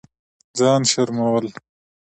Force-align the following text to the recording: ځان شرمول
ځان 0.57 0.81
شرمول 0.91 1.45